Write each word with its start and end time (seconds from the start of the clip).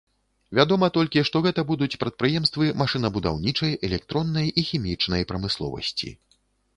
Вядома 0.59 0.87
толькі, 0.97 1.21
што 1.27 1.41
гэта 1.45 1.63
будуць 1.71 1.97
прадпрыемствы 2.03 2.71
машынабудаўнічай, 2.81 3.75
электроннай 3.89 4.47
і 4.63 4.65
хімічнай 4.71 5.27
прамысловасці. 5.33 6.09